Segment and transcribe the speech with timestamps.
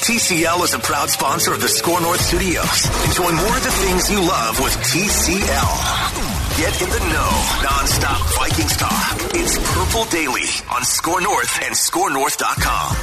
[0.00, 2.86] TCL is a proud sponsor of the Score North Studios.
[3.04, 6.56] Enjoy more of the things you love with TCL.
[6.56, 7.28] Get in the know,
[7.60, 9.18] nonstop Vikings talk.
[9.34, 12.96] It's Purple Daily on Score North and ScoreNorth.com.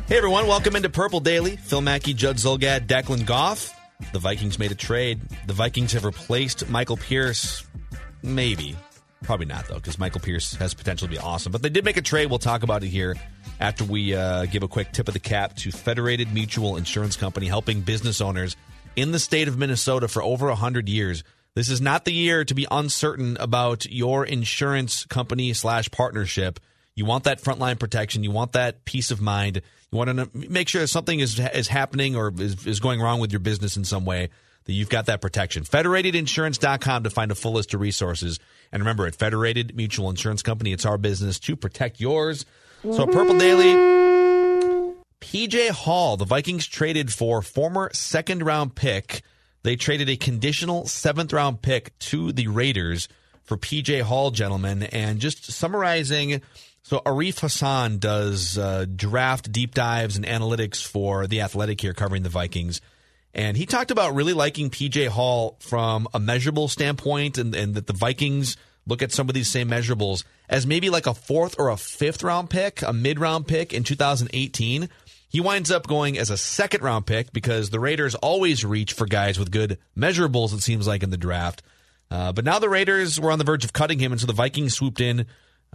[0.08, 1.56] hey everyone, welcome into Purple Daily.
[1.56, 3.78] Phil Mackey, Judd Zulgad, Declan Goff.
[4.14, 5.20] The Vikings made a trade.
[5.46, 7.62] The Vikings have replaced Michael Pierce.
[8.22, 8.74] Maybe.
[9.22, 11.52] Probably not, though, because Michael Pierce has potential to be awesome.
[11.52, 12.30] But they did make a trade.
[12.30, 13.16] We'll talk about it here
[13.60, 17.46] after we uh, give a quick tip of the cap to Federated Mutual Insurance Company,
[17.46, 18.56] helping business owners
[18.96, 21.22] in the state of Minnesota for over 100 years.
[21.54, 26.58] This is not the year to be uncertain about your insurance company slash partnership.
[26.94, 28.24] You want that frontline protection.
[28.24, 29.60] You want that peace of mind.
[29.90, 33.20] You want to make sure that something is is happening or is, is going wrong
[33.20, 34.30] with your business in some way
[34.64, 35.64] that you've got that protection.
[35.64, 38.38] Federatedinsurance.com to find a full list of resources.
[38.72, 42.46] And remember, at Federated Mutual Insurance Company, it's our business to protect yours.
[42.82, 43.74] So, Purple Daily,
[45.20, 49.22] PJ Hall, the Vikings traded for former second round pick.
[49.62, 53.08] They traded a conditional seventh round pick to the Raiders
[53.42, 54.84] for PJ Hall, gentlemen.
[54.84, 56.40] And just summarizing,
[56.82, 62.22] so Arif Hassan does uh, draft deep dives and analytics for The Athletic here covering
[62.22, 62.80] the Vikings.
[63.34, 67.86] And he talked about really liking PJ Hall from a measurable standpoint and, and that
[67.86, 71.68] the Vikings look at some of these same measurables as maybe like a fourth or
[71.68, 74.88] a fifth round pick, a mid round pick in 2018.
[75.28, 79.06] He winds up going as a second round pick because the Raiders always reach for
[79.06, 81.62] guys with good measurables, it seems like, in the draft.
[82.10, 84.32] Uh, but now the Raiders were on the verge of cutting him, and so the
[84.32, 85.26] Vikings swooped in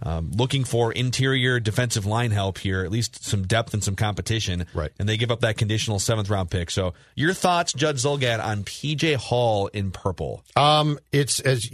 [0.02, 4.66] um, looking for interior defensive line help here, at least some depth and some competition.
[4.74, 4.92] Right.
[4.98, 6.70] And they give up that conditional seventh round pick.
[6.70, 10.44] So, your thoughts, Judd Zulgad, on PJ Hall in purple?
[10.54, 11.70] Um, it's as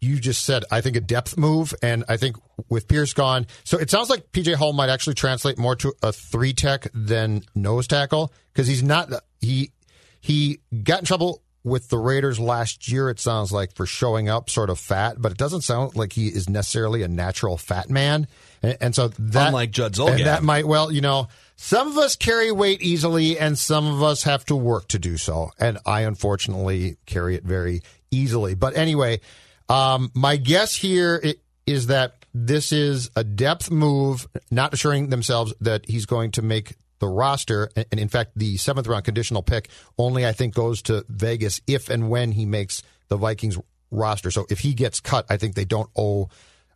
[0.00, 2.36] you just said, I think a depth move, and I think
[2.68, 6.12] with Pierce gone, so it sounds like PJ Hall might actually translate more to a
[6.12, 9.72] three tech than nose tackle because he's not he
[10.20, 14.50] he got in trouble with the Raiders last year, it sounds like, for showing up
[14.50, 18.26] sort of fat, but it doesn't sound like he is necessarily a natural fat man.
[18.62, 22.16] And, and so that, unlike Judd Zulgad, that might, well, you know, some of us
[22.16, 25.50] carry weight easily and some of us have to work to do so.
[25.58, 28.54] And I unfortunately carry it very easily.
[28.54, 29.20] But anyway,
[29.68, 31.22] um, my guess here
[31.66, 36.74] is that this is a depth move, not assuring themselves that he's going to make
[36.98, 37.70] the roster.
[37.76, 41.88] And in fact, the seventh round conditional pick only, I think, goes to Vegas if
[41.88, 43.58] and when he makes the Vikings
[43.90, 44.30] roster.
[44.30, 46.28] So if he gets cut, I think they don't owe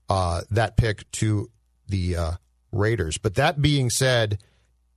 [0.08, 1.50] uh, that pick to
[1.88, 2.32] the uh,
[2.72, 3.18] Raiders.
[3.18, 4.38] But that being said,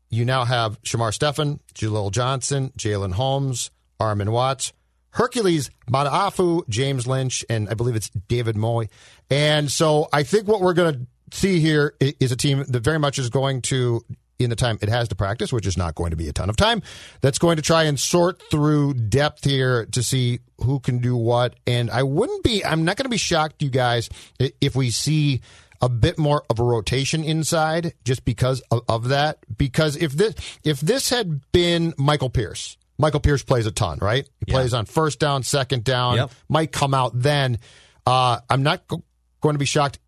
[0.09, 4.74] you now have Shamar Stephen, Jaleel Johnson, Jalen Holmes, Armon Watts,
[5.09, 8.88] Hercules Mata'afa, James Lynch, and I believe it's David Moa.
[9.30, 10.94] And so I think what we're going
[11.31, 14.02] to see here is a team that very much is going to
[14.40, 16.50] in the time it has to practice, which is not going to be a ton
[16.50, 16.81] of time,
[17.22, 21.56] that's going to try and sort through depth here to see who can do what.
[21.66, 24.09] And I wouldn't be, I'm not going to be shocked, you guys,
[24.40, 25.41] if we see
[25.81, 29.40] a bit more of a rotation inside just because of, of that.
[29.58, 34.26] Because if this, if this had been Michael Pierce, Michael Pierce plays a ton, right?
[34.46, 34.55] He yeah.
[34.55, 36.31] plays on first down, second down, yep.
[36.47, 37.59] might come out then.
[38.05, 39.03] Uh, I'm not go-
[39.41, 39.99] going to be shocked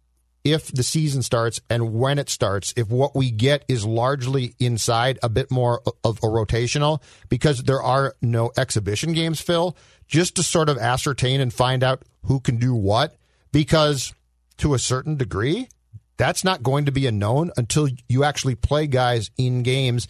[0.48, 5.20] if the season starts and when it starts, if what we get is largely inside
[5.22, 9.76] a bit more of a rotational, because there are no exhibition games, Phil,
[10.08, 13.18] just to sort of ascertain and find out who can do what,
[13.52, 14.14] because
[14.58, 15.68] to a certain degree,
[16.16, 20.08] that's not going to be a known until you actually play guys in games.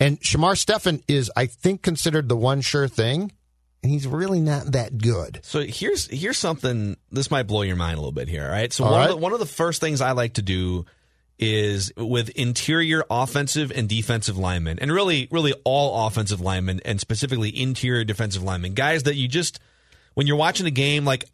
[0.00, 3.32] And Shamar Stephen is, I think, considered the one sure thing
[3.84, 5.40] and he's really not that good.
[5.42, 6.96] So here's here's something.
[7.12, 8.44] This might blow your mind a little bit here.
[8.44, 8.72] All right.
[8.72, 9.10] So one, right.
[9.10, 10.86] Of the, one of the first things I like to do
[11.38, 17.60] is with interior offensive and defensive linemen, and really, really all offensive linemen, and specifically
[17.60, 19.60] interior defensive linemen, guys that you just
[20.14, 21.26] when you're watching a game, like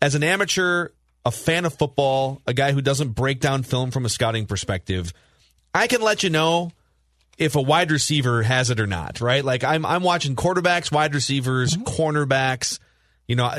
[0.00, 0.88] as an amateur,
[1.24, 5.12] a fan of football, a guy who doesn't break down film from a scouting perspective,
[5.72, 6.72] I can let you know
[7.38, 9.44] if a wide receiver has it or not, right?
[9.44, 11.84] Like I'm I'm watching quarterbacks, wide receivers, mm-hmm.
[11.84, 12.78] cornerbacks,
[13.26, 13.50] you know,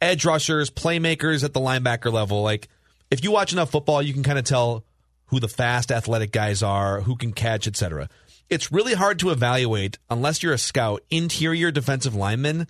[0.00, 2.42] edge rushers, playmakers at the linebacker level.
[2.42, 2.68] Like
[3.10, 4.84] if you watch enough football, you can kind of tell
[5.26, 8.08] who the fast athletic guys are, who can catch, etc.
[8.48, 12.66] It's really hard to evaluate unless you're a scout interior defensive lineman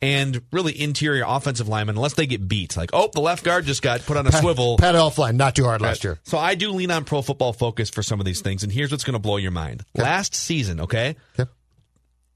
[0.00, 2.76] and really interior offensive linemen unless they get beat.
[2.76, 4.76] Like, oh, the left guard just got put on a Pat, swivel.
[4.78, 6.18] Pat Elflein, not too hard last year.
[6.24, 8.90] So I do lean on pro football focus for some of these things, and here's
[8.90, 9.84] what's going to blow your mind.
[9.94, 11.16] Last season, okay?
[11.38, 11.50] okay?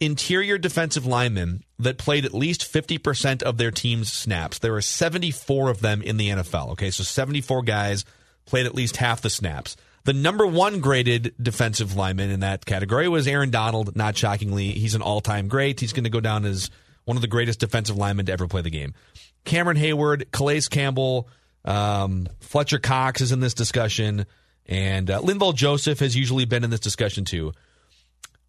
[0.01, 4.59] Interior defensive linemen that played at least 50% of their team's snaps.
[4.59, 6.91] There were 74 of them in the NFL, okay?
[6.91, 8.05] So 74 guys
[8.45, 9.77] played at least half the snaps.
[10.05, 14.73] The number one graded defensive lineman in that category was Aaron Donald, not shockingly.
[14.73, 15.79] He's an all time great.
[15.79, 16.71] He's going to go down as
[17.05, 18.95] one of the greatest defensive linemen to ever play the game.
[19.45, 21.29] Cameron Heyward, Calais Campbell,
[21.65, 24.27] um, Fletcher Cox is in this discussion,
[24.67, 27.53] and uh, Linval Joseph has usually been in this discussion too.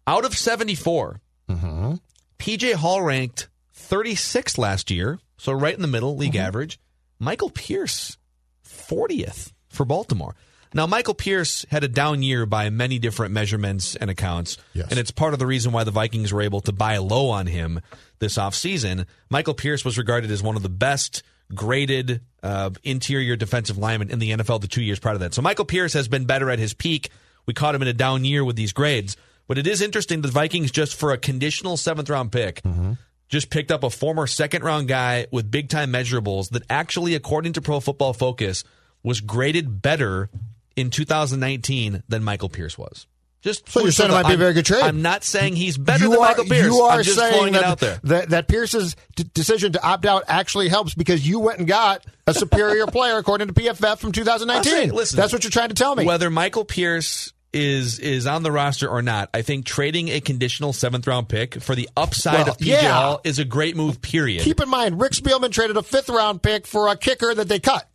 [0.06, 1.94] Out of 74, mm-hmm.
[2.38, 6.46] PJ Hall ranked 36th last year, so right in the middle, league mm-hmm.
[6.46, 6.78] average.
[7.18, 8.18] Michael Pierce,
[8.66, 10.34] 40th for Baltimore.
[10.74, 14.88] Now, Michael Pierce had a down year by many different measurements and accounts, yes.
[14.90, 17.46] and it's part of the reason why the Vikings were able to buy low on
[17.46, 17.80] him
[18.18, 19.06] this offseason.
[19.30, 21.22] Michael Pierce was regarded as one of the best
[21.54, 25.32] graded uh, interior defensive linemen in the NFL the two years prior to that.
[25.34, 27.10] So Michael Pierce has been better at his peak.
[27.46, 29.16] We caught him in a down year with these grades.
[29.46, 32.92] But it is interesting that the Vikings just for a conditional seventh round pick mm-hmm.
[33.28, 37.52] just picked up a former second round guy with big time measurables that actually, according
[37.52, 38.64] to Pro Football Focus,
[39.02, 40.30] was graded better
[40.76, 43.06] in 2019 than Michael Pierce was.
[43.44, 44.82] Just so you're saying it might be a very good trade.
[44.82, 46.64] I'm not saying he's better you than are, Michael Pierce.
[46.64, 50.70] You are I'm just saying that, that, that Pierce's d- decision to opt out actually
[50.70, 54.72] helps because you went and got a superior player according to PFF from 2019.
[54.72, 56.06] Saying, listen, That's what you're trying to tell me.
[56.06, 60.72] Whether Michael Pierce is is on the roster or not, I think trading a conditional
[60.72, 62.92] seventh round pick for the upside well, of PJ yeah.
[62.92, 64.00] Hall is a great move.
[64.00, 64.42] Period.
[64.42, 67.60] Keep in mind, Rick Spielman traded a fifth round pick for a kicker that they
[67.60, 67.86] cut.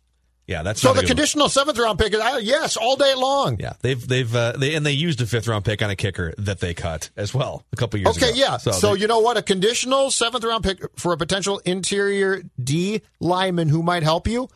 [0.50, 1.50] Yeah, that's so the conditional one.
[1.50, 3.58] seventh round pick is uh, yes all day long.
[3.60, 6.34] Yeah, they've they've uh, they and they used a fifth round pick on a kicker
[6.38, 8.26] that they cut as well a couple years ago.
[8.26, 8.50] okay, ago.
[8.50, 8.56] yeah.
[8.56, 9.36] So, so they, you know what?
[9.36, 14.48] A conditional seventh round pick for a potential interior D lineman who might help you.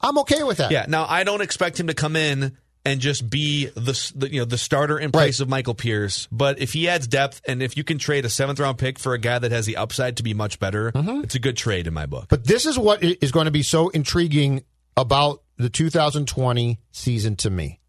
[0.00, 0.72] I'm okay with that.
[0.72, 0.86] Yeah.
[0.88, 4.46] Now I don't expect him to come in and just be the, the you know
[4.46, 5.44] the starter in place right.
[5.44, 6.26] of Michael Pierce.
[6.32, 9.14] But if he adds depth and if you can trade a seventh round pick for
[9.14, 11.22] a guy that has the upside to be much better, mm-hmm.
[11.22, 12.26] it's a good trade in my book.
[12.28, 14.64] But this is what is going to be so intriguing
[14.96, 17.80] about the 2020 season to me.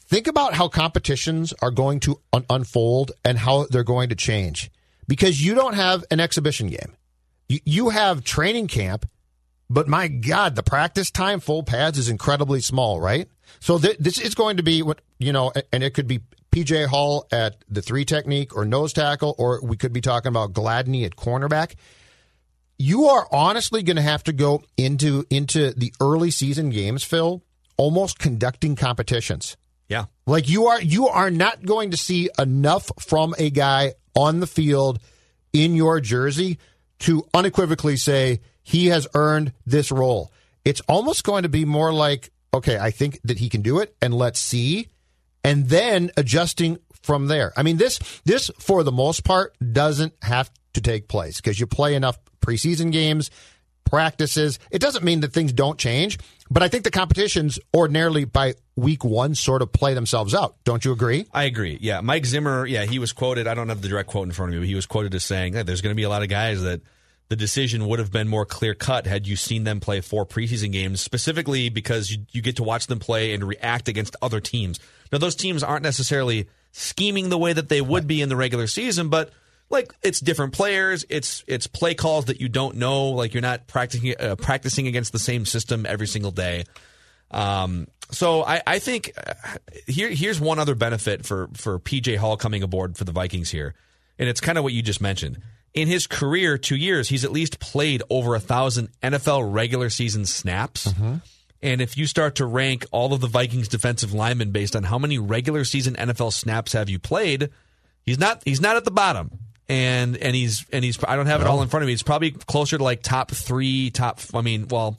[0.00, 4.70] Think about how competitions are going to un- unfold and how they're going to change
[5.06, 6.96] because you don't have an exhibition game.
[7.48, 9.06] You, you have training camp,
[9.68, 13.28] but my God, the practice time, full pads is incredibly small, right?
[13.60, 16.20] So th- this is going to be what, you know, and it could be
[16.52, 20.54] PJ Hall at the three technique or nose tackle, or we could be talking about
[20.54, 21.74] Gladney at cornerback
[22.78, 27.42] you are honestly going to have to go into into the early season games, Phil,
[27.76, 29.56] almost conducting competitions.
[29.88, 30.06] Yeah.
[30.26, 34.46] Like you are you are not going to see enough from a guy on the
[34.46, 35.00] field
[35.52, 36.58] in your jersey
[37.00, 40.32] to unequivocally say he has earned this role.
[40.64, 43.96] It's almost going to be more like, okay, I think that he can do it
[44.02, 44.88] and let's see
[45.42, 47.52] and then adjusting from there.
[47.56, 51.66] I mean this this for the most part doesn't have to take place because you
[51.66, 52.18] play enough
[52.48, 53.30] preseason games,
[53.84, 54.58] practices.
[54.70, 56.18] It doesn't mean that things don't change,
[56.50, 60.56] but I think the competitions ordinarily by week one sort of play themselves out.
[60.64, 61.26] Don't you agree?
[61.32, 61.78] I agree.
[61.80, 62.00] Yeah.
[62.00, 63.46] Mike Zimmer, yeah, he was quoted.
[63.46, 65.24] I don't have the direct quote in front of me, but he was quoted as
[65.24, 66.82] saying there's going to be a lot of guys that
[67.28, 70.72] the decision would have been more clear cut had you seen them play four preseason
[70.72, 74.80] games, specifically because you, you get to watch them play and react against other teams.
[75.12, 78.66] Now, those teams aren't necessarily scheming the way that they would be in the regular
[78.66, 79.30] season, but
[79.70, 81.04] like it's different players.
[81.08, 83.08] It's it's play calls that you don't know.
[83.10, 86.64] Like you're not practicing uh, practicing against the same system every single day.
[87.30, 89.34] Um, so I, I think uh,
[89.86, 93.74] here here's one other benefit for for PJ Hall coming aboard for the Vikings here.
[94.18, 95.38] And it's kind of what you just mentioned.
[95.74, 100.24] In his career two years he's at least played over a thousand NFL regular season
[100.24, 100.88] snaps.
[100.88, 101.16] Mm-hmm.
[101.60, 104.96] And if you start to rank all of the Vikings defensive linemen based on how
[104.98, 107.50] many regular season NFL snaps have you played,
[108.06, 111.40] he's not he's not at the bottom and and he's and he's I don't have
[111.40, 111.92] it all in front of me.
[111.92, 114.20] It's probably closer to like top three, top.
[114.34, 114.96] I mean, well,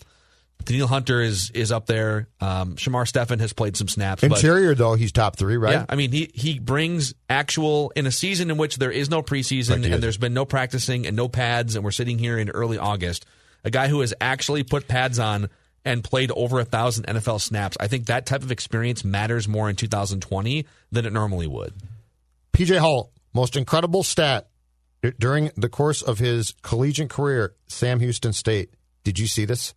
[0.66, 2.28] Danielle Hunter is is up there.
[2.40, 4.22] Um, Shamar Stephen has played some snaps.
[4.22, 5.72] but- Interior though, he's top three, right?
[5.74, 9.24] yeah, I mean he he brings actual in a season in which there is no
[9.24, 12.78] preseason and there's been no practicing and no pads, and we're sitting here in early
[12.78, 13.26] August.
[13.64, 15.50] A guy who has actually put pads on
[15.84, 17.76] and played over a thousand NFL snaps.
[17.80, 21.74] I think that type of experience matters more in 2020 than it normally would.
[22.54, 24.48] PJ Hall, most incredible stat
[25.20, 28.72] during the course of his collegiate career, Sam Houston State.
[29.04, 29.74] Did you see this?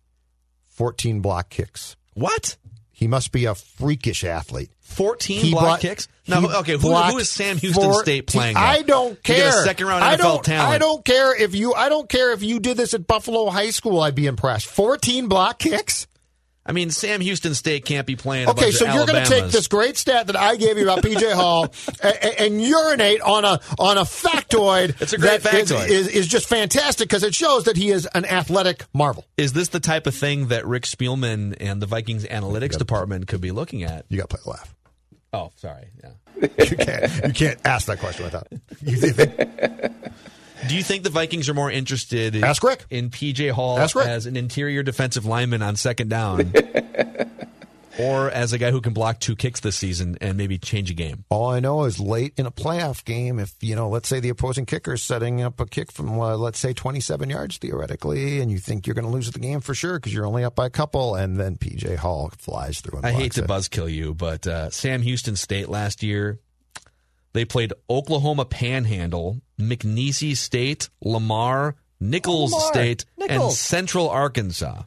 [0.75, 1.95] 14 block kicks.
[2.13, 2.57] What?
[2.91, 4.71] He must be a freakish athlete.
[4.81, 6.07] 14 He block blocked- kicks?
[6.27, 8.55] Now, okay, who, who is Sam Houston 14 State playing?
[8.55, 9.51] I don't care.
[9.63, 10.73] second round I NFL don't, talent.
[10.73, 11.73] I don't care if you.
[11.73, 13.99] I don't care if you did this at Buffalo High School.
[13.99, 14.67] I'd be impressed.
[14.67, 16.07] 14 block kicks.
[16.65, 18.47] I mean, Sam Houston State can't be playing.
[18.47, 20.83] A Okay, bunch so you're going to take this great stat that I gave you
[20.83, 25.01] about PJ Hall and, and urinate on a on a factoid.
[25.01, 25.89] It's a great that is- factoid.
[25.89, 29.25] Is, is just fantastic because it shows that he is an athletic marvel.
[29.35, 33.41] Is this the type of thing that Rick Spielman and the Vikings analytics department could
[33.41, 34.05] be looking at?
[34.07, 34.73] You got to play a laugh.
[35.33, 35.87] Oh, sorry.
[36.01, 36.47] Yeah.
[36.69, 37.25] You can't.
[37.27, 38.47] You can't ask that question without.
[38.81, 39.91] You think,
[40.67, 42.85] Do you think the Vikings are more interested in, Ask Rick.
[42.89, 44.07] in PJ Hall Ask Rick.
[44.07, 46.53] as an interior defensive lineman on second down,
[47.99, 50.93] or as a guy who can block two kicks this season and maybe change a
[50.95, 51.25] game?
[51.29, 54.29] all I know is late in a playoff game, if you know, let's say the
[54.29, 58.51] opposing kicker is setting up a kick from, uh, let's say, 27 yards theoretically, and
[58.51, 60.65] you think you're going to lose the game for sure because you're only up by
[60.65, 62.97] a couple, and then PJ Hall flies through.
[62.97, 63.47] And I hate blocks to it.
[63.81, 66.39] buzzkill you, but uh, Sam Houston State last year,
[67.33, 74.83] they played Oklahoma Panhandle, McNeese State, Lamar, Nicholls Lamar, State, and Central Arkansas.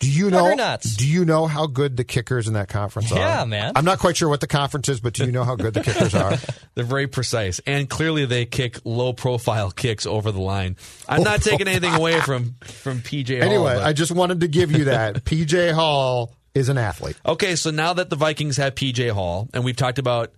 [0.00, 0.54] Do you know?
[0.96, 3.18] Do you know how good the kickers in that conference are?
[3.18, 3.72] Yeah, man.
[3.76, 5.82] I'm not quite sure what the conference is, but do you know how good the
[5.82, 6.36] kickers are?
[6.74, 10.76] They're very precise, and clearly they kick low-profile kicks over the line.
[11.08, 13.38] I'm not taking anything away from from PJ.
[13.40, 15.14] Hall, Anyway, but- I just wanted to give you that.
[15.24, 17.16] PJ Hall is an athlete.
[17.24, 20.32] Okay, so now that the Vikings have PJ Hall, and we've talked about,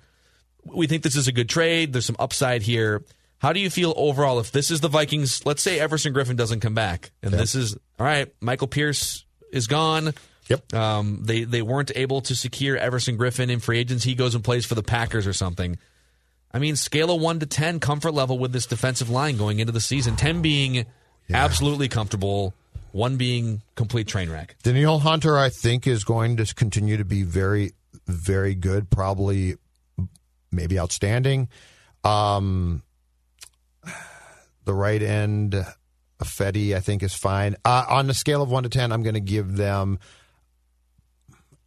[0.74, 1.92] we think this is a good trade.
[1.92, 3.02] There's some upside here.
[3.38, 5.44] How do you feel overall if this is the Vikings?
[5.44, 8.32] Let's say Everson Griffen doesn't come back, and this is all right.
[8.40, 10.14] Michael Pierce is gone.
[10.48, 10.74] Yep.
[10.74, 14.10] Um, they they weren't able to secure Everson Griffen in free agency.
[14.10, 15.78] He goes and plays for the Packers or something.
[16.52, 19.72] I mean, scale of one to ten comfort level with this defensive line going into
[19.72, 20.16] the season.
[20.16, 20.86] Ten being
[21.30, 22.54] absolutely comfortable,
[22.92, 24.56] one being complete train wreck.
[24.62, 27.72] Danielle Hunter, I think, is going to continue to be very,
[28.06, 28.88] very good.
[28.88, 29.56] Probably,
[30.50, 31.48] maybe outstanding.
[32.04, 32.82] Um,
[34.64, 35.54] the right end,
[36.22, 37.56] Fetty, I think, is fine.
[37.64, 39.98] Uh, on the scale of one to ten, I'm going to give them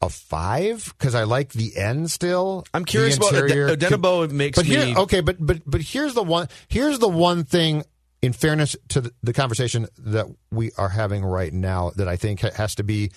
[0.02, 2.66] a five because I like the end still.
[2.74, 6.48] I'm curious about Odenigbo makes but me here, okay, but but but here's the one.
[6.68, 7.84] Here's the one thing.
[8.22, 12.42] In fairness to the, the conversation that we are having right now, that I think
[12.42, 13.12] has to be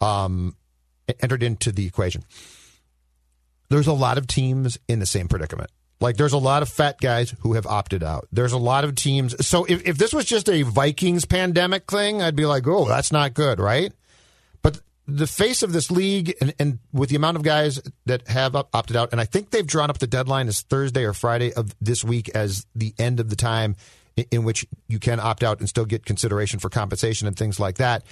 [0.00, 0.56] um,
[1.20, 2.24] entered into the equation.
[3.68, 5.70] There's a lot of teams in the same predicament.
[6.00, 8.28] Like there's a lot of fat guys who have opted out.
[8.30, 9.46] There's a lot of teams.
[9.46, 13.10] So if, if this was just a Vikings pandemic thing, I'd be like, oh, that's
[13.10, 13.92] not good, right?
[14.62, 18.54] But the face of this league, and, and with the amount of guys that have
[18.54, 21.52] op- opted out, and I think they've drawn up the deadline as Thursday or Friday
[21.52, 23.74] of this week as the end of the time
[24.16, 27.58] in, in which you can opt out and still get consideration for compensation and things
[27.58, 28.04] like that.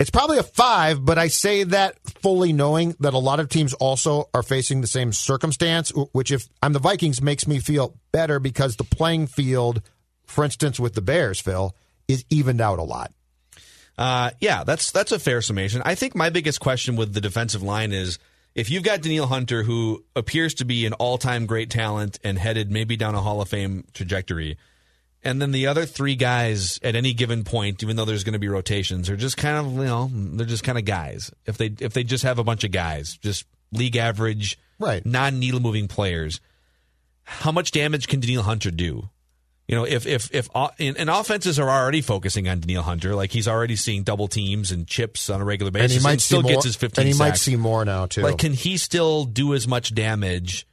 [0.00, 3.74] It's probably a five, but I say that fully knowing that a lot of teams
[3.74, 8.38] also are facing the same circumstance, which, if I'm the Vikings, makes me feel better
[8.38, 9.82] because the playing field,
[10.24, 11.74] for instance, with the Bears, Phil,
[12.06, 13.12] is evened out a lot.
[13.98, 15.82] Uh, yeah, that's that's a fair summation.
[15.84, 18.20] I think my biggest question with the defensive line is
[18.54, 22.70] if you've got Danielle Hunter, who appears to be an all-time great talent and headed
[22.70, 24.56] maybe down a Hall of Fame trajectory,
[25.24, 28.38] and then the other three guys at any given point, even though there's going to
[28.38, 31.30] be rotations, are just kind of you know they're just kind of guys.
[31.46, 35.04] If they if they just have a bunch of guys, just league average, Right.
[35.04, 36.40] non-needle moving players,
[37.24, 39.10] how much damage can Danielle Hunter do?
[39.66, 40.48] You know, if if if
[40.78, 44.70] and, and offenses are already focusing on Danielle Hunter, like he's already seeing double teams
[44.70, 47.02] and chips on a regular basis, and he might still see more, gets his 15
[47.04, 48.22] and he might see more now too.
[48.22, 50.66] Like, can he still do as much damage?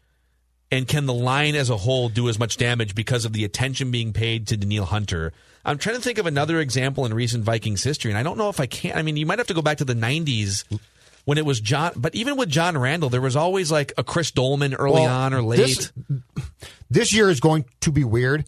[0.75, 3.91] And can the line as a whole do as much damage because of the attention
[3.91, 5.31] being paid to Danielle Hunter?
[5.63, 8.49] I'm trying to think of another example in recent Vikings history, and I don't know
[8.49, 8.97] if I can.
[8.97, 10.63] I mean, you might have to go back to the 90s
[11.23, 14.31] when it was John, but even with John Randle, there was always like a Chris
[14.31, 15.57] Doleman early Well, on or late.
[15.57, 15.91] this-
[16.91, 18.45] this year is going to be weird.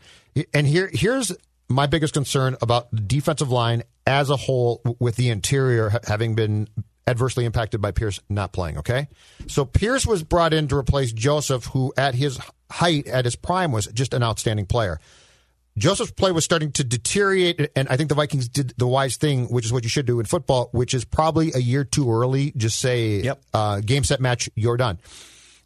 [0.54, 1.32] And here, here's
[1.70, 6.68] my biggest concern about the defensive line as a whole, with the interior having been
[7.08, 8.78] adversely impacted by Pierce not playing.
[8.80, 9.08] Okay,
[9.48, 13.72] so Pierce was brought in to replace Joseph, who at his height, at his prime,
[13.72, 15.00] was just an outstanding player.
[15.78, 19.46] Joseph's play was starting to deteriorate, and I think the Vikings did the wise thing,
[19.46, 22.52] which is what you should do in football, which is probably a year too early.
[22.58, 23.42] Just say, Yep.
[23.54, 24.98] uh, game, set, match, you're done.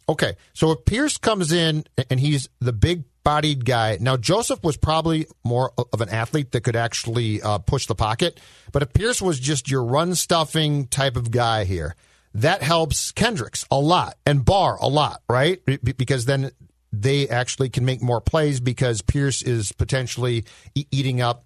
[0.08, 4.76] Okay, so if Pierce comes in and he's the big bodied guy, now Joseph was
[4.76, 8.40] probably more of an athlete that could actually uh, push the pocket,
[8.72, 11.94] but if Pierce was just your run stuffing type of guy here,
[12.34, 15.60] that helps Kendricks a lot and Barr a lot, right?
[15.82, 16.50] Because then
[16.92, 21.44] they actually can make more plays because Pierce is potentially e- eating up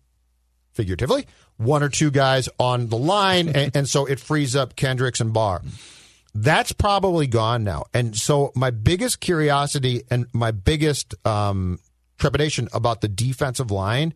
[0.73, 5.21] figuratively one or two guys on the line, and, and so it frees up Kendricks
[5.21, 5.63] and Barr.
[6.39, 7.87] That's probably gone now.
[7.95, 11.79] And so my biggest curiosity and my biggest um,
[12.19, 14.13] trepidation about the defensive line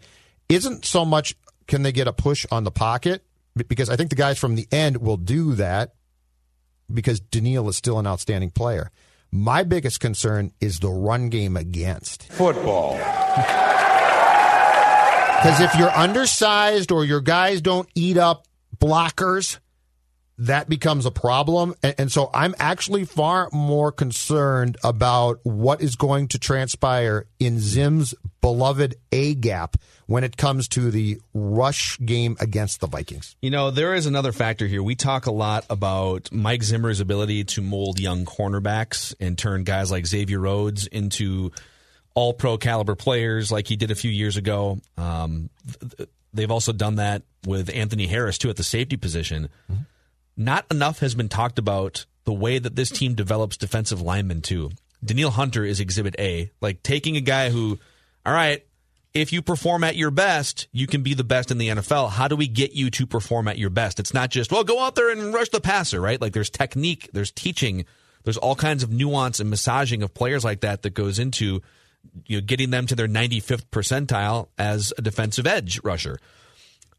[0.51, 1.35] isn't so much
[1.67, 3.25] can they get a push on the pocket
[3.69, 5.95] because I think the guys from the end will do that
[6.93, 8.91] because Danielle is still an outstanding player.
[9.33, 12.25] My biggest concern is the run game against.
[12.33, 13.01] Football.
[15.41, 18.47] Because if you're undersized or your guys don't eat up
[18.77, 19.59] blockers,
[20.41, 21.75] that becomes a problem.
[21.83, 27.61] And, and, so I'm actually far more concerned about what is going to transpire in
[27.61, 33.37] Zim's beloved A gap when it comes to the rush game against the Vikings.
[33.43, 34.83] You know, there is another factor here.
[34.83, 39.91] We talk a lot about Mike Zimmer's ability to mold young cornerbacks and turn guys
[39.91, 41.53] like Xavier Rhodes into
[42.15, 44.79] all pro caliber players like he did a few years ago.
[44.97, 45.51] Um,
[46.33, 49.51] they've also done that with Anthony Harris, too, at the safety position.
[49.71, 49.83] Mm-hmm.
[50.41, 54.71] Not enough has been talked about the way that this team develops defensive linemen, too.
[55.05, 56.51] Danielle Hunter is exhibit A.
[56.63, 57.79] Like taking a guy who,
[58.25, 58.65] all right,
[59.13, 62.09] if you perform at your best, you can be the best in the NFL.
[62.09, 64.01] How do we get you to perform at your best?
[64.01, 66.19] It's not just, well, go out there and rush the passer, right?
[66.19, 67.85] Like there's technique, there's teaching,
[68.25, 71.61] there's all kinds of nuance and massaging of players like that that goes into
[72.27, 76.19] you know getting them to their 95th percentile as a defensive edge rusher.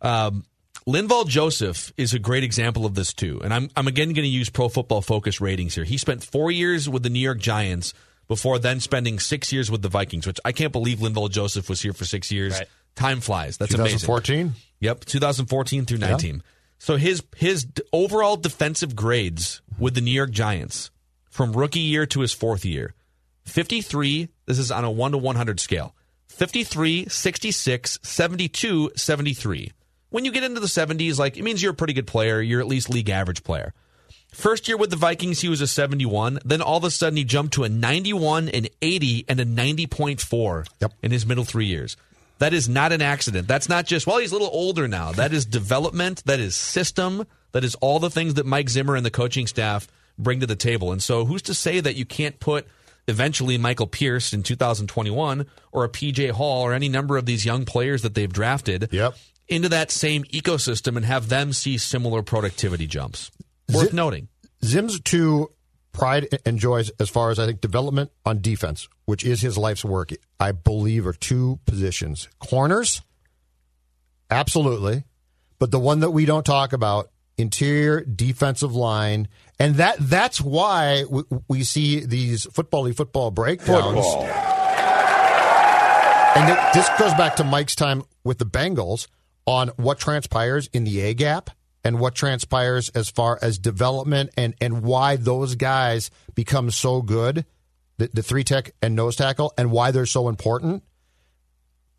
[0.01, 0.45] Um,
[0.87, 4.27] Linval Joseph is a great example of this too, and I'm I'm again going to
[4.27, 5.83] use Pro Football Focus ratings here.
[5.83, 7.93] He spent four years with the New York Giants
[8.27, 11.81] before then spending six years with the Vikings, which I can't believe Linval Joseph was
[11.81, 12.57] here for six years.
[12.57, 12.67] Right.
[12.95, 13.57] Time flies.
[13.57, 14.39] That's 2014?
[14.39, 14.55] amazing.
[14.79, 16.35] Yep, 2014 through 19.
[16.35, 16.41] Yeah.
[16.79, 20.89] So his his overall defensive grades with the New York Giants
[21.29, 22.95] from rookie year to his fourth year
[23.45, 25.95] 53, this is on a 1 to 100 scale.
[26.27, 29.71] 53, 66, 72, 73.
[30.11, 32.61] When you get into the 70s, like it means you're a pretty good player, you're
[32.61, 33.73] at least league average player.
[34.33, 36.39] First year with the Vikings, he was a 71.
[36.45, 40.67] Then all of a sudden, he jumped to a 91, an 80, and a 90.4
[40.79, 40.93] yep.
[41.01, 41.97] in his middle three years.
[42.39, 43.47] That is not an accident.
[43.47, 45.11] That's not just, well, he's a little older now.
[45.11, 46.23] That is development.
[46.25, 47.27] That is system.
[47.51, 50.55] That is all the things that Mike Zimmer and the coaching staff bring to the
[50.55, 50.91] table.
[50.91, 52.67] And so, who's to say that you can't put
[53.07, 57.65] eventually Michael Pierce in 2021 or a PJ Hall or any number of these young
[57.65, 59.15] players that they've drafted yep.
[59.51, 63.29] Into that same ecosystem and have them see similar productivity jumps?
[63.73, 64.27] Worth Zim, noting.
[64.63, 65.51] Zim's two
[65.91, 70.11] pride enjoys as far as I think development on defense, which is his life's work,
[70.39, 72.29] I believe are two positions.
[72.39, 73.01] Corners,
[74.29, 75.03] absolutely.
[75.59, 79.27] But the one that we don't talk about, interior defensive line,
[79.59, 83.97] and that that's why we, we see these football football breakdowns.
[83.97, 84.23] Football.
[86.33, 89.07] And it, this goes back to Mike's time with the Bengals
[89.45, 91.49] on what transpires in the A gap
[91.83, 97.45] and what transpires as far as development and, and why those guys become so good,
[97.97, 100.83] the, the three tech and nose tackle, and why they're so important.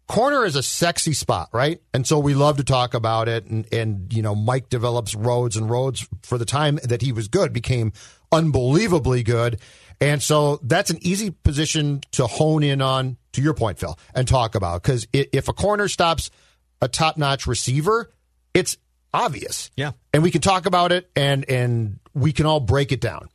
[0.08, 1.80] Corner is a sexy spot, right?
[1.94, 3.46] And so we love to talk about it.
[3.46, 7.28] And, and you know, Mike develops Rhodes, and Rhodes, for the time that he was
[7.28, 7.92] good, became
[8.30, 9.60] unbelievably good.
[10.00, 14.28] And so that's an easy position to hone in on, to your point, Phil, and
[14.28, 14.82] talk about.
[14.82, 16.30] Because if a corner stops
[16.82, 18.12] a top notch receiver,
[18.52, 18.76] it's
[19.14, 19.70] obvious.
[19.76, 19.92] Yeah.
[20.12, 23.30] And we can talk about it and and we can all break it down.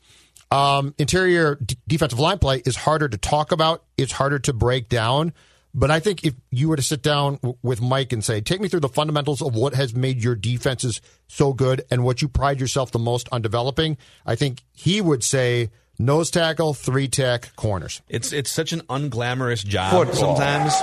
[0.52, 3.84] Um, interior d- defensive line play is harder to talk about.
[3.98, 5.34] It's harder to break down.
[5.74, 8.62] But I think if you were to sit down w- with Mike and say, take
[8.62, 12.28] me through the fundamentals of what has made your defenses so good and what you
[12.30, 17.54] pride yourself the most on developing, I think he would say nose tackle, three tech,
[17.58, 18.02] corners.
[18.08, 20.36] It's it's such an unglamorous job Football.
[20.38, 20.74] sometimes.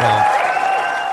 [0.00, 0.41] Well,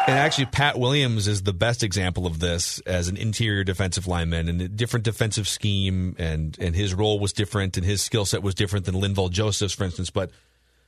[0.09, 4.47] and actually, Pat Williams is the best example of this as an interior defensive lineman
[4.49, 8.43] and a different defensive scheme, and and his role was different, and his skill set
[8.43, 10.09] was different than Linval Joseph's, for instance.
[10.09, 10.31] But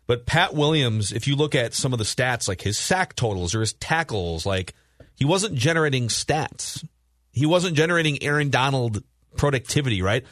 [0.07, 3.55] but Pat Williams, if you look at some of the stats, like his sack totals
[3.55, 4.73] or his tackles, like
[5.15, 6.85] he wasn't generating stats.
[7.31, 9.03] He wasn't generating Aaron Donald
[9.37, 10.25] productivity, right?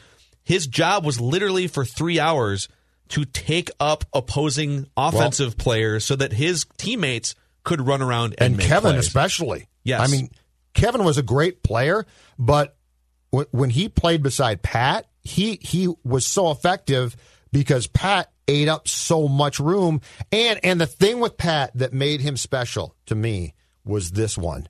[0.44, 2.68] His job was literally for three hours
[3.10, 7.36] to take up opposing offensive well, players so that his teammates
[7.70, 9.06] could run around and, and Kevin plays.
[9.06, 9.68] especially.
[9.84, 10.02] Yes.
[10.02, 10.30] I mean,
[10.74, 12.06] Kevin was a great player,
[12.38, 12.76] but
[13.32, 17.16] w- when he played beside Pat, he he was so effective
[17.52, 20.02] because Pat ate up so much room.
[20.32, 23.54] And and the thing with Pat that made him special to me
[23.86, 24.68] was this one.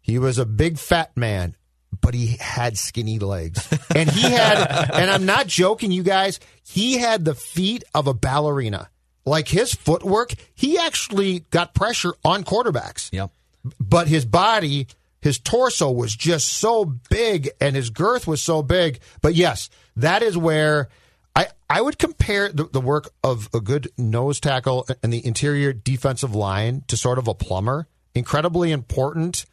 [0.00, 1.56] He was a big fat man,
[2.00, 3.68] but he had skinny legs.
[3.94, 8.14] And he had and I'm not joking you guys, he had the feet of a
[8.14, 8.88] ballerina.
[9.24, 13.30] Like his footwork, he actually got pressure on quarterbacks Yep.
[13.78, 14.88] but his body,
[15.20, 18.98] his torso was just so big and his girth was so big.
[19.20, 20.88] But yes, that is where
[21.36, 25.72] I, I would compare the, the work of a good nose tackle and the interior
[25.72, 27.86] defensive line to sort of a plumber.
[28.14, 29.46] Incredibly important,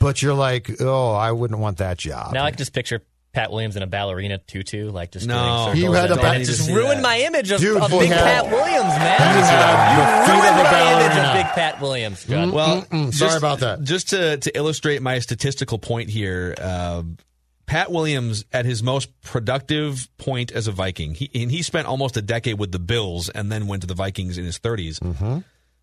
[0.00, 2.32] but you're like, oh, I wouldn't want that job.
[2.32, 3.02] Now I can just picture
[3.36, 5.66] Pat Williams in a ballerina tutu, like just No.
[5.66, 5.96] doing He circles.
[5.98, 7.02] had a and ba- it just ruined that.
[7.02, 9.18] my image of, Dude, of he Big had- Pat Williams, man.
[9.18, 12.50] he had the feet ruined of a my image of Big Pat Williams, Judd.
[12.50, 13.12] Well, Mm-mm.
[13.14, 13.82] Sorry about that.
[13.82, 17.02] Just to to illustrate my statistical point here, uh,
[17.66, 22.16] Pat Williams at his most productive point as a Viking, he and he spent almost
[22.16, 24.98] a decade with the Bills and then went to the Vikings in his 30s.
[25.00, 25.38] Mm-hmm.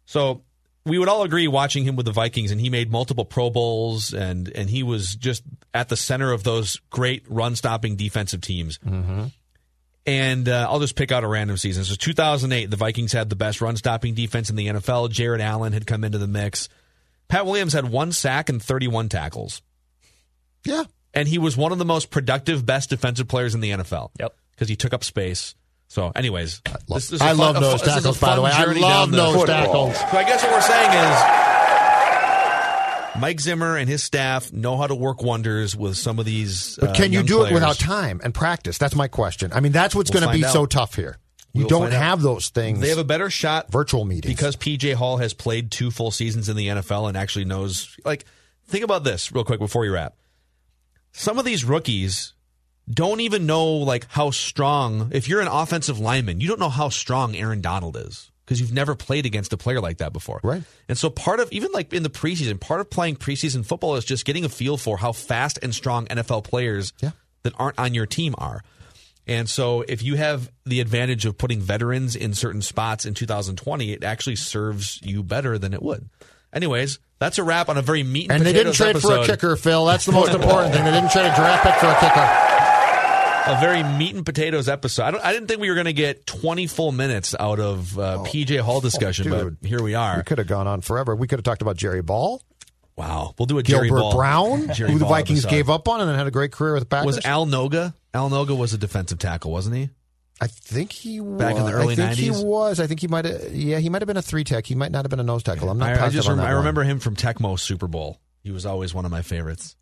[0.05, 0.41] So
[0.85, 4.13] we would all agree watching him with the Vikings, and he made multiple Pro Bowls,
[4.13, 5.43] and and he was just
[5.73, 8.79] at the center of those great run stopping defensive teams.
[10.05, 11.85] And uh, I'll just pick out a random season.
[11.85, 15.09] So 2008, the Vikings had the best run stopping defense in the NFL.
[15.09, 16.67] Jared Allen had come into the mix.
[17.29, 19.61] Pat Williams had one sack and 31 tackles.
[20.65, 20.83] yeah.
[21.13, 24.09] And he was one of the most productive, best defensive players in the NFL.
[24.19, 24.35] Yep.
[24.51, 25.55] Because he took up space.
[25.93, 28.41] So, anyways, this is a I fun- love a nose fun- this tackles, by the
[28.41, 28.49] way.
[28.51, 29.95] I love down the- nose tackles.
[29.95, 30.89] So I guess what we're saying
[33.15, 36.77] is Mike Zimmer and his staff know how to work wonders with some of these.
[36.81, 37.51] But uh, can you young do players.
[37.51, 38.79] it without time and practice?
[38.79, 39.53] That's my question.
[39.53, 41.19] I mean, that's what's We'll going to be find so tough here.
[41.53, 42.01] You We'll don't find out.
[42.01, 42.79] have those things.
[42.79, 46.49] They have a better shot virtual meetings because PJ Hall has played two full seasons
[46.49, 47.95] in the NFL and actually knows.
[48.03, 48.25] Like,
[48.65, 50.15] think about this real quick before you wrap.
[51.11, 52.33] Some of these rookies
[52.91, 55.09] don't even know like how strong.
[55.13, 58.73] If you're an offensive lineman, you don't know how strong Aaron Donald is because you've
[58.73, 60.41] never played against a player like that before.
[60.43, 60.63] Right.
[60.89, 64.03] And so part of even like in the preseason, part of playing preseason football is
[64.03, 67.11] just getting a feel for how fast and strong NFL players Yeah.
[67.43, 68.61] that aren't on your team are.
[69.25, 73.93] And so if you have the advantage of putting veterans in certain spots in 2020,
[73.93, 76.09] it actually serves you better than it would.
[76.51, 79.25] Anyways, that's a wrap on a very meat and, and they didn't trade for a
[79.25, 79.85] kicker, Phil.
[79.85, 80.83] That's the most important thing.
[80.83, 82.72] They didn't trade a draft pick for a kicker.
[83.45, 85.03] A very meat and potatoes episode.
[85.03, 87.97] I, don't, I didn't think we were going to get 20 full minutes out of
[87.99, 90.17] uh, PJ Hall discussion, Oh, but here we are.
[90.17, 91.15] We could have gone on forever.
[91.15, 92.41] We could have talked about Jerry Ball,
[92.95, 93.33] Wow.
[93.39, 95.55] We'll do a Jerry Gilbert Ball, Brown, Jerry who the Ball Vikings episode.
[95.55, 97.15] gave up on and then had a great career with the Packers.
[97.17, 97.93] Was Al Noga?
[98.13, 99.89] Al Noga was a defensive tackle, wasn't he?
[100.39, 101.39] I think he was.
[101.39, 102.79] Back in the early I think he was.
[102.79, 103.51] I think he might have.
[103.53, 104.65] Yeah, he might have been a three tech.
[104.65, 105.69] He might not have been a nose tackle.
[105.69, 106.59] I'm not I, I positive just on rem- that I one.
[106.59, 108.19] remember him from Tecmo Super Bowl.
[108.43, 109.75] He was always one of my favorites.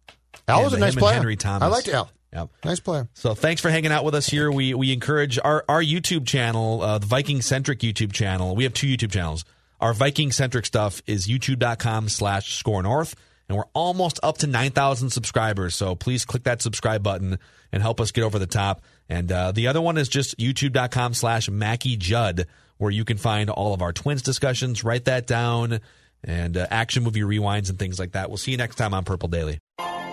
[0.48, 1.16] Al was a nice player.
[1.16, 1.64] Henry Thomas.
[1.64, 2.10] I liked Al.
[2.34, 2.50] Yep.
[2.64, 3.10] Nice player.
[3.14, 4.52] So thanks for hanging out with us here.
[4.52, 8.56] We we encourage our our YouTube channel, uh, the Viking centric YouTube channel.
[8.56, 9.44] We have two YouTube channels.
[9.82, 13.16] Our Viking centric stuff is youtube.com slash score north.
[13.50, 15.76] And we're almost up to 9,000 subscribers.
[15.76, 17.38] So please click that subscribe button
[17.74, 18.82] and help us get over the top.
[19.10, 23.50] And uh, the other one is just youtube.com slash Mackey Judd, where you can find
[23.50, 24.86] all of our twins discussions.
[24.86, 25.82] Write that down
[26.24, 28.30] and uh, action movie rewinds and things like that.
[28.30, 29.60] We'll see you next time on Purple Daily.